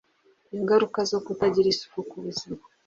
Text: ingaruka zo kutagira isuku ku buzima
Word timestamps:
ingaruka 0.57 0.99
zo 1.11 1.19
kutagira 1.25 1.67
isuku 1.73 1.99
ku 2.09 2.15
buzima 2.25 2.61